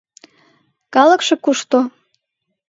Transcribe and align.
Калыкше 0.93 1.35
кушто- 1.43 1.79